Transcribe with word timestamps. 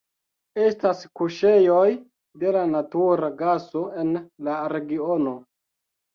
Estas 0.67 1.03
kuŝejoj 1.19 1.89
de 2.45 2.63
natura 2.71 3.31
gaso 3.43 3.85
en 4.07 4.19
la 4.49 4.57
regiono. 4.77 5.37